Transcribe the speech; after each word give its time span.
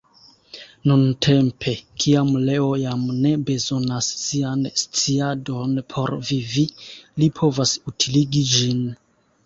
Nuntempe, 0.91 1.73
kiam 2.03 2.31
Leo 2.47 2.71
jam 2.85 3.05
ne 3.19 3.33
bezonas 3.51 4.09
sian 4.23 4.67
sciadon 4.85 5.79
por 5.95 6.17
vivi, 6.33 6.69
li 7.23 7.33
povas 7.43 7.79
utiligi 7.95 8.47
ĝin. 8.57 8.87